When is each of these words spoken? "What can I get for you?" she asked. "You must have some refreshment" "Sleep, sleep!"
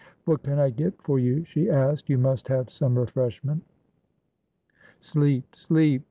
"What 0.25 0.41
can 0.41 0.57
I 0.57 0.71
get 0.71 0.99
for 1.03 1.19
you?" 1.19 1.43
she 1.45 1.69
asked. 1.69 2.09
"You 2.09 2.17
must 2.17 2.47
have 2.47 2.71
some 2.71 2.97
refreshment" 2.97 3.61
"Sleep, 4.97 5.55
sleep!" 5.55 5.99